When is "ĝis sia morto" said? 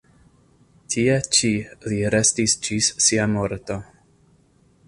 2.69-3.79